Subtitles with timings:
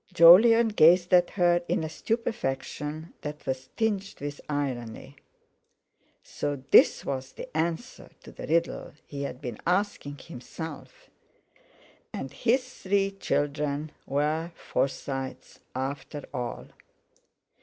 [0.11, 5.17] Jolyon gazed at her in a stupefaction that was tinged with irony.
[6.23, 11.11] So this was the answer to the riddle he had been asking himself;
[12.11, 16.65] and his three children were Forsytes after all.